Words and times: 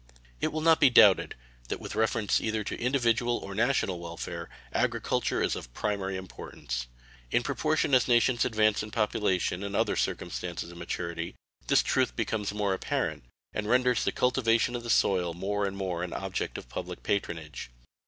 It 0.39 0.47
will 0.47 0.61
not 0.61 0.79
be 0.79 0.89
doubted 0.89 1.35
that 1.67 1.79
with 1.79 1.93
reference 1.93 2.41
either 2.41 2.63
to 2.63 2.79
individual 2.81 3.37
or 3.37 3.53
national 3.53 3.99
welfare 3.99 4.49
agriculture 4.73 5.43
is 5.43 5.55
of 5.55 5.71
primary 5.75 6.17
importance. 6.17 6.87
In 7.29 7.43
proportion 7.43 7.93
as 7.93 8.07
nations 8.07 8.43
advance 8.43 8.81
in 8.81 8.89
population 8.89 9.61
and 9.61 9.75
other 9.75 9.95
circumstances 9.95 10.71
of 10.71 10.79
maturity 10.79 11.35
this 11.67 11.83
truth 11.83 12.15
becomes 12.15 12.51
more 12.51 12.73
apparent, 12.73 13.25
and 13.53 13.67
renders 13.69 14.03
the 14.03 14.11
cultivation 14.11 14.75
of 14.75 14.81
the 14.81 14.89
soil 14.89 15.35
more 15.35 15.67
and 15.67 15.77
more 15.77 16.01
an 16.01 16.13
object 16.13 16.57
of 16.57 16.67
public 16.67 17.03
patronage. 17.03 17.69